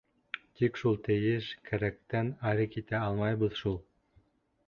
Тик 0.59 0.79
шул 0.83 0.95
«тейеш», 1.07 1.49
«кәрәк»тән 1.67 2.33
ары 2.53 2.67
китә 2.77 3.05
алмайбыҙ 3.09 3.61
шул. 3.63 3.77